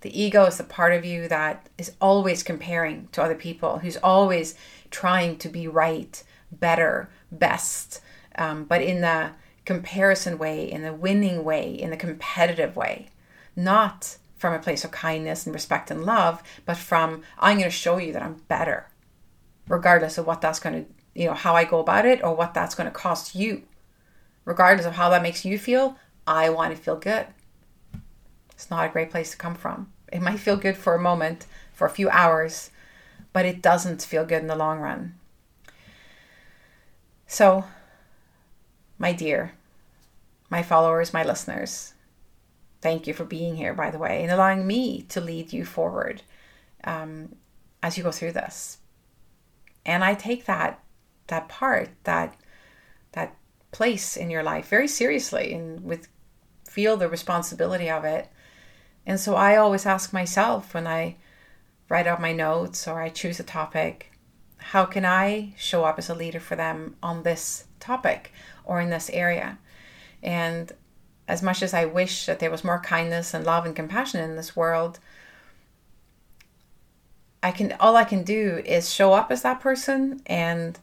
[0.03, 3.95] The ego is the part of you that is always comparing to other people, who's
[3.95, 4.53] always
[4.91, 8.01] trying to be right, better, best,
[8.37, 9.31] um, but in the
[9.63, 13.07] comparison way, in the winning way, in the competitive way,
[13.55, 17.75] not from a place of kindness and respect and love, but from I'm going to
[17.75, 18.89] show you that I'm better,
[19.69, 22.53] regardless of what that's going to, you know, how I go about it or what
[22.53, 23.63] that's going to cost you.
[24.43, 25.95] Regardless of how that makes you feel,
[26.27, 27.27] I want to feel good.
[28.51, 29.92] It's not a great place to come from.
[30.13, 32.69] It might feel good for a moment, for a few hours,
[33.33, 35.15] but it doesn't feel good in the long run.
[37.25, 37.65] So
[38.99, 39.53] my dear,
[40.51, 41.95] my followers, my listeners,
[42.79, 46.21] thank you for being here, by the way, and allowing me to lead you forward
[46.83, 47.35] um,
[47.81, 48.77] as you go through this.
[49.83, 50.79] And I take that
[51.27, 52.35] that part, that
[53.13, 53.35] that
[53.71, 56.07] place in your life very seriously, and with
[56.65, 58.29] feel the responsibility of it.
[59.05, 61.17] And so I always ask myself when I
[61.89, 64.11] write out my notes or I choose a topic,
[64.57, 68.31] how can I show up as a leader for them on this topic?
[68.65, 69.57] or in this area.
[70.21, 70.71] And
[71.27, 74.35] as much as I wish that there was more kindness and love and compassion in
[74.35, 74.99] this world,
[77.41, 80.79] I can all I can do is show up as that person and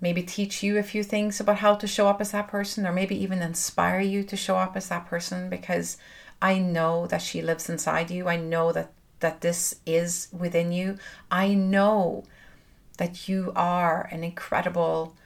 [0.00, 2.92] maybe teach you a few things about how to show up as that person or
[2.92, 5.96] maybe even inspire you to show up as that person because
[6.42, 8.28] I know that she lives inside you.
[8.28, 10.98] I know that that this is within you.
[11.30, 12.24] I know
[12.98, 15.16] that you are an incredible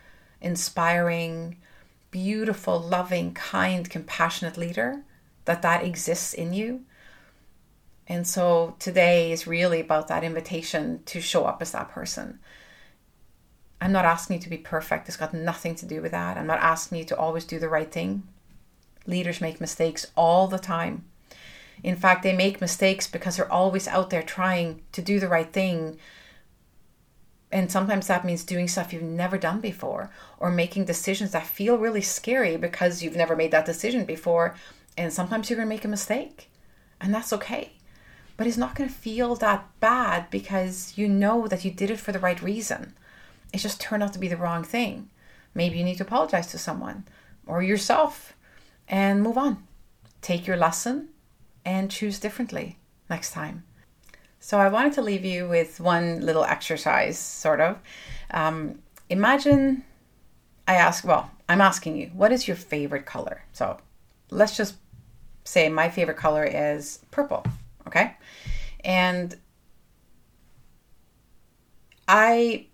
[0.42, 1.56] inspiring,
[2.10, 5.02] beautiful, loving, kind, compassionate leader,
[5.46, 6.82] that that exists in you.
[8.06, 12.38] And so today is really about that invitation to show up as that person.
[13.80, 15.08] I'm not asking you to be perfect.
[15.08, 16.36] It's got nothing to do with that.
[16.36, 18.24] I'm not asking you to always do the right thing.
[19.06, 21.04] Leaders make mistakes all the time.
[21.82, 25.52] In fact, they make mistakes because they're always out there trying to do the right
[25.52, 25.98] thing
[27.52, 31.78] and sometimes that means doing stuff you've never done before or making decisions that feel
[31.78, 34.56] really scary because you've never made that decision before.
[34.96, 36.50] And sometimes you're going to make a mistake,
[37.00, 37.72] and that's okay.
[38.36, 42.00] But it's not going to feel that bad because you know that you did it
[42.00, 42.94] for the right reason.
[43.52, 45.08] It just turned out to be the wrong thing.
[45.54, 47.04] Maybe you need to apologize to someone
[47.46, 48.34] or yourself
[48.88, 49.66] and move on.
[50.20, 51.08] Take your lesson
[51.64, 52.78] and choose differently
[53.08, 53.64] next time.
[54.40, 57.78] So I wanted to leave you with one little exercise, sort of.
[58.30, 58.78] Um,
[59.08, 59.84] imagine
[60.68, 63.42] I ask, well, I'm asking you, what is your favorite color?
[63.52, 63.78] So
[64.30, 64.76] let's just
[65.44, 67.44] say my favorite color is purple,
[67.86, 68.16] okay?
[68.84, 69.36] And
[72.08, 72.66] I,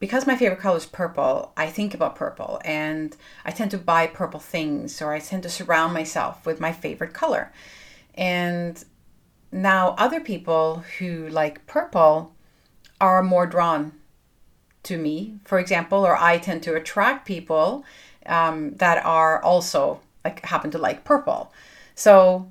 [0.00, 4.06] because my favorite color is purple, I think about purple and I tend to buy
[4.06, 7.52] purple things or I tend to surround myself with my favorite color.
[8.14, 8.82] And
[9.52, 12.34] now, other people who like purple
[13.00, 13.92] are more drawn
[14.84, 17.84] to me, for example, or I tend to attract people
[18.26, 21.52] um, that are also like happen to like purple.
[21.94, 22.50] So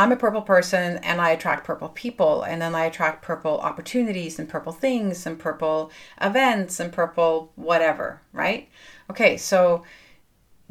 [0.00, 4.38] I'm a purple person and I attract purple people and then I attract purple opportunities
[4.38, 5.90] and purple things and purple
[6.22, 8.70] events and purple whatever, right?
[9.10, 9.84] Okay, so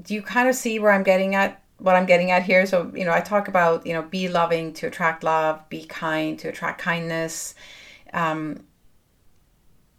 [0.02, 2.66] do you kind of see where I'm getting at what I'm getting at here?
[2.66, 6.40] So, you know, I talk about, you know, be loving to attract love, be kind
[6.40, 7.54] to attract kindness.
[8.14, 8.64] Um,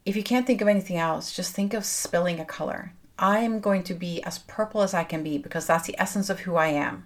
[0.04, 2.94] if you can't think of anything else, just think of spilling a color.
[3.16, 6.30] I am going to be as purple as I can be because that's the essence
[6.30, 7.04] of who I am.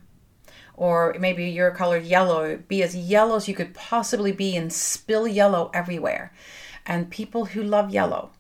[0.77, 5.29] Or maybe you're colored yellow, be as yellow as you could possibly be and spill
[5.29, 6.33] yellow everywhere.
[6.85, 8.31] And people who love yellow,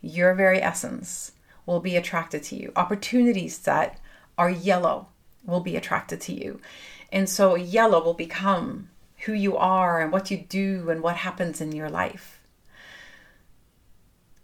[0.00, 1.32] your very essence,
[1.66, 2.72] will be attracted to you.
[2.76, 4.00] Opportunities that
[4.38, 5.08] are yellow
[5.44, 6.60] will be attracted to you.
[7.12, 8.88] And so yellow will become
[9.24, 12.40] who you are and what you do and what happens in your life.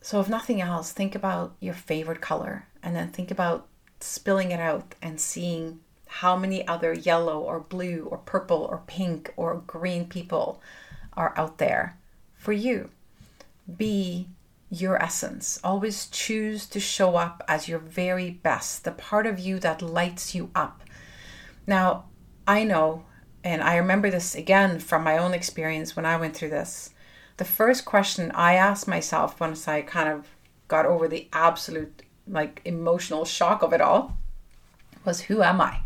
[0.02, 3.66] So, if nothing else, think about your favorite color and then think about
[4.00, 9.32] spilling it out and seeing how many other yellow or blue or purple or pink
[9.36, 10.60] or green people
[11.14, 11.96] are out there
[12.36, 12.90] for you.
[13.76, 14.28] Be
[14.70, 15.58] your essence.
[15.62, 20.34] Always choose to show up as your very best, the part of you that lights
[20.34, 20.82] you up.
[21.66, 22.04] Now,
[22.46, 23.04] I know,
[23.42, 26.90] and I remember this again from my own experience when I went through this
[27.36, 30.28] the first question I asked myself once I kind of
[30.68, 34.16] got over the absolute like emotional shock of it all
[35.04, 35.80] was who am I?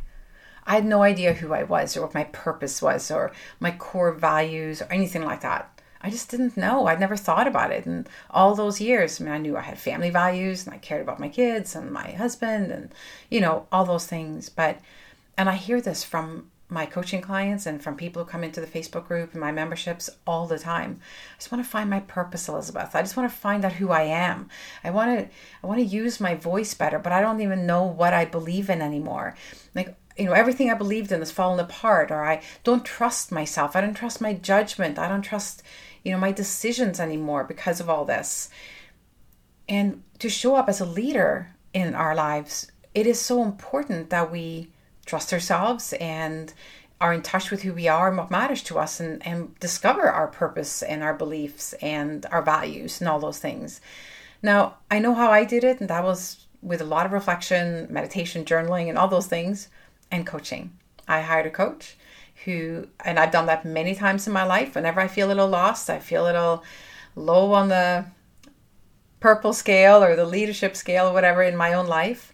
[0.70, 4.12] I had no idea who I was or what my purpose was or my core
[4.12, 5.82] values or anything like that.
[6.00, 6.86] I just didn't know.
[6.86, 7.86] I'd never thought about it.
[7.86, 11.02] And all those years, I mean, I knew I had family values and I cared
[11.02, 12.94] about my kids and my husband and,
[13.28, 14.48] you know, all those things.
[14.48, 14.78] But,
[15.36, 18.66] and I hear this from my coaching clients and from people who come into the
[18.68, 21.00] Facebook group and my memberships all the time.
[21.34, 22.94] I just want to find my purpose, Elizabeth.
[22.94, 24.48] I just want to find out who I am.
[24.84, 25.28] I want to
[25.64, 28.70] I want to use my voice better, but I don't even know what I believe
[28.70, 29.34] in anymore.
[29.74, 33.74] Like you know, everything I believed in has fallen apart or I don't trust myself.
[33.74, 34.98] I don't trust my judgment.
[34.98, 35.62] I don't trust,
[36.04, 38.50] you know, my decisions anymore because of all this.
[39.66, 44.30] And to show up as a leader in our lives, it is so important that
[44.30, 44.70] we
[45.06, 46.52] trust ourselves and
[47.00, 50.10] are in touch with who we are and what matters to us and, and discover
[50.10, 53.80] our purpose and our beliefs and our values and all those things.
[54.42, 57.86] Now, I know how I did it, and that was with a lot of reflection,
[57.88, 59.68] meditation, journaling, and all those things,
[60.10, 60.72] and coaching.
[61.06, 61.96] I hired a coach
[62.44, 64.74] who, and I've done that many times in my life.
[64.74, 66.64] Whenever I feel a little lost, I feel a little
[67.14, 68.06] low on the
[69.20, 72.32] purple scale or the leadership scale or whatever in my own life,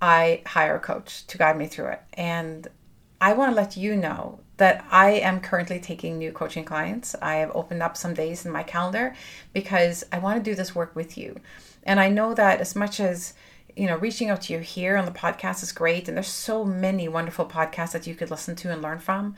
[0.00, 2.02] I hire a coach to guide me through it.
[2.14, 2.68] And
[3.20, 7.14] I want to let you know that I am currently taking new coaching clients.
[7.20, 9.14] I have opened up some days in my calendar
[9.52, 11.40] because I want to do this work with you.
[11.82, 13.34] And I know that as much as
[13.76, 16.64] you know, reaching out to you here on the podcast is great, and there's so
[16.64, 19.36] many wonderful podcasts that you could listen to and learn from.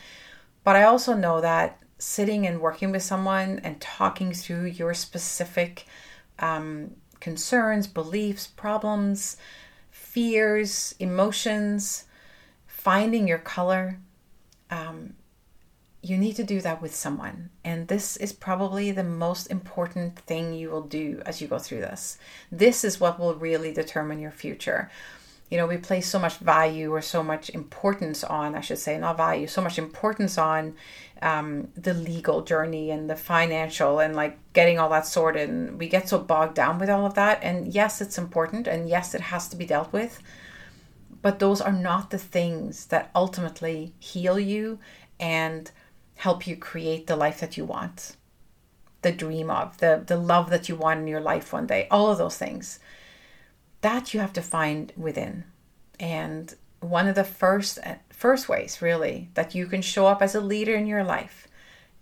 [0.65, 5.87] But I also know that sitting and working with someone and talking through your specific
[6.39, 9.37] um, concerns, beliefs, problems,
[9.91, 12.05] fears, emotions,
[12.67, 13.99] finding your color.
[14.71, 15.15] Um,
[16.03, 17.51] you need to do that with someone.
[17.65, 21.81] And this is probably the most important thing you will do as you go through
[21.81, 22.19] this.
[22.51, 24.91] This is what will really determine your future.
[25.49, 28.99] You know, we place so much value or so much importance on, I should say,
[28.99, 30.75] not value, so much importance on
[31.21, 35.51] um, the legal journey and the financial and like getting all that sorted.
[35.51, 37.39] And we get so bogged down with all of that.
[37.43, 38.67] And yes, it's important.
[38.67, 40.21] And yes, it has to be dealt with.
[41.21, 44.81] But those are not the things that ultimately heal you
[45.21, 45.71] and
[46.23, 48.15] help you create the life that you want,
[49.03, 52.09] the dream of, the, the love that you want in your life one day, all
[52.13, 52.79] of those things.
[53.81, 55.43] That you have to find within.
[55.99, 60.37] And one of the first uh, first ways really that you can show up as
[60.37, 61.49] a leader in your life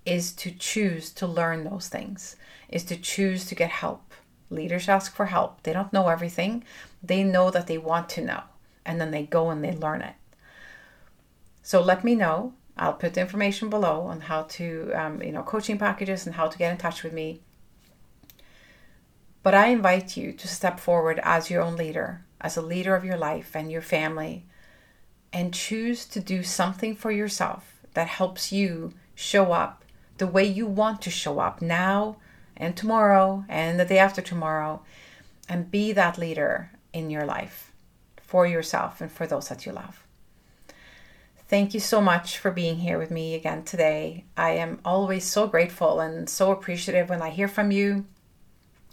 [0.05, 2.37] is to choose to learn those things
[2.69, 4.15] is to choose to get help
[4.49, 6.65] leaders ask for help they don't know everything
[7.03, 8.43] they know that they want to know
[8.87, 10.15] and then they go and they learn it
[11.63, 15.43] so let me know i'll put the information below on how to um, you know
[15.43, 17.41] coaching packages and how to get in touch with me
[19.45, 23.05] but i invite you to step forward as your own leader as a leader of
[23.05, 24.45] your life and your family
[25.33, 29.85] and choose to do something for yourself that helps you show up
[30.19, 32.17] the way you want to show up now
[32.57, 34.83] and tomorrow and the day after tomorrow
[35.49, 37.73] and be that leader in your life
[38.23, 40.05] for yourself and for those that you love.
[41.51, 44.23] Thank you so much for being here with me again today.
[44.37, 48.05] I am always so grateful and so appreciative when I hear from you,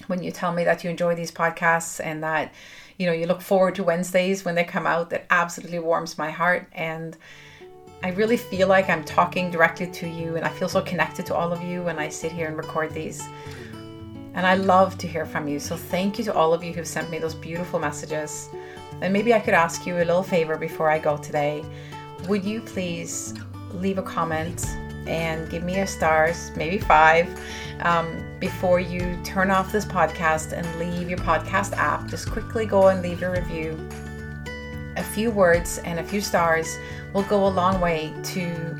[0.07, 2.51] when you tell me that you enjoy these podcasts and that
[2.97, 5.11] you know, you look forward to Wednesdays when they come out.
[5.11, 6.67] That absolutely warms my heart.
[6.71, 7.15] And
[8.01, 11.35] I really feel like I'm talking directly to you and I feel so connected to
[11.35, 13.21] all of you when I sit here and record these.
[14.33, 15.59] And I love to hear from you.
[15.59, 18.49] So thank you to all of you who've sent me those beautiful messages.
[19.01, 21.63] And maybe I could ask you a little favor before I go today.
[22.25, 23.33] Would you please
[23.73, 24.65] leave a comment
[25.05, 27.27] and give me a stars, maybe five,
[27.81, 32.07] um, before you turn off this podcast and leave your podcast app?
[32.07, 33.77] Just quickly go and leave a review.
[34.97, 36.75] A few words and a few stars
[37.13, 38.77] will go a long way to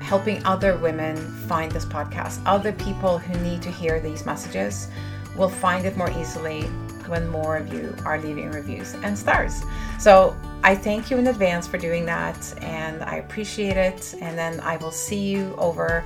[0.00, 1.16] helping other women
[1.46, 2.40] find this podcast.
[2.46, 4.88] Other people who need to hear these messages
[5.36, 6.68] will find it more easily
[7.08, 9.62] when more of you are leaving reviews and stars.
[9.98, 14.14] So I thank you in advance for doing that and I appreciate it.
[14.20, 16.04] And then I will see you over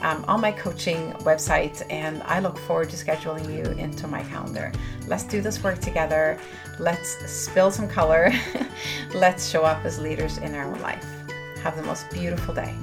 [0.00, 4.72] um, on my coaching website and I look forward to scheduling you into my calendar.
[5.06, 6.38] Let's do this work together.
[6.78, 8.32] Let's spill some color.
[9.14, 11.06] Let's show up as leaders in our life.
[11.62, 12.74] Have the most beautiful day.